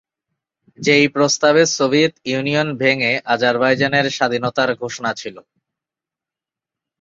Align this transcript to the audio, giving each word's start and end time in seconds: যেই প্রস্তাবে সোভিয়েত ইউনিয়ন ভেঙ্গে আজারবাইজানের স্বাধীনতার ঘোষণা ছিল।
যেই 0.79 1.05
প্রস্তাবে 1.07 1.63
সোভিয়েত 1.75 2.13
ইউনিয়ন 2.25 2.69
ভেঙ্গে 2.77 3.11
আজারবাইজানের 3.33 4.05
স্বাধীনতার 4.11 4.69
ঘোষণা 4.81 5.11
ছিল। 5.13 5.35